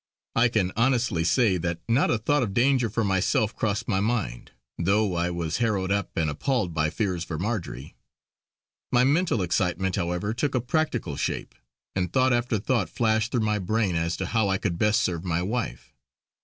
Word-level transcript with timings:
I 0.35 0.47
can 0.47 0.71
honestly 0.75 1.23
say 1.23 1.57
that 1.57 1.79
not 1.87 2.09
a 2.09 2.17
thought 2.17 2.41
of 2.41 2.55
danger 2.55 2.89
for 2.89 3.03
myself 3.03 3.55
crossed 3.55 3.87
my 3.87 3.99
mind; 3.99 4.49
though 4.79 5.13
I 5.15 5.29
was 5.29 5.57
harrowed 5.57 5.91
up 5.91 6.17
and 6.17 6.27
appalled 6.27 6.73
by 6.73 6.89
fears 6.89 7.23
for 7.23 7.37
Marjory. 7.37 7.93
My 8.91 9.03
mental 9.03 9.43
excitement, 9.43 9.97
however, 9.97 10.33
took 10.33 10.55
a 10.55 10.59
practical 10.59 11.17
shape, 11.17 11.53
and 11.95 12.11
thought 12.11 12.33
after 12.33 12.57
thought 12.57 12.89
flashed 12.89 13.31
through 13.31 13.41
my 13.41 13.59
brain 13.59 13.95
as 13.95 14.17
to 14.17 14.25
how 14.25 14.49
I 14.49 14.57
could 14.57 14.79
best 14.79 15.03
serve 15.03 15.23
my 15.23 15.43
wife. 15.43 15.93